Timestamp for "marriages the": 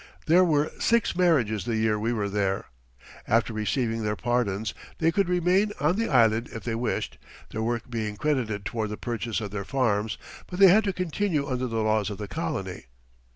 1.15-1.75